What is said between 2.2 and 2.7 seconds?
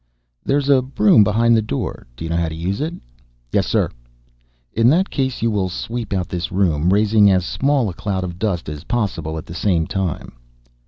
you know how to